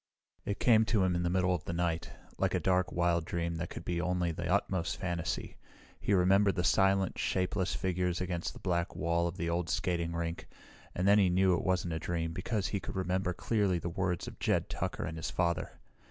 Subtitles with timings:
[0.45, 2.09] It came to him in the middle of the night,
[2.39, 5.57] like a dark, wild dream that could be only the utmost fantasy.
[5.99, 10.47] He remembered the silent, shapeless figures against the black wall of the old skating rink,
[10.95, 14.27] and then he knew it wasn't a dream because he could remember clearly the words
[14.27, 15.73] of Jed Tucker and his father.